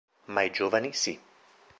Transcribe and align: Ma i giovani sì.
Ma 0.25 0.41
i 0.41 0.49
giovani 0.49 0.93
sì. 0.93 1.21